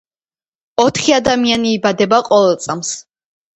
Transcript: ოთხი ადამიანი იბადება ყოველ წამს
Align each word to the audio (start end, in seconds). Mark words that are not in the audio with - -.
ოთხი 0.83 1.13
ადამიანი 1.19 1.75
იბადება 1.77 2.23
ყოველ 2.33 2.59
წამს 2.67 2.93